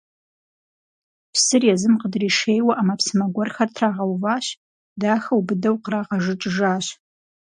Псыр 1.33 1.63
езым 1.73 1.93
къыдришейуэ 2.01 2.73
ӏэмэпсымэ 2.77 3.25
гуэрхэр 3.33 3.69
трагъэуващ, 3.75 4.45
дахэу, 4.99 5.45
быдэу 5.47 5.77
кърагъэжыкӏыжащ. 5.83 6.85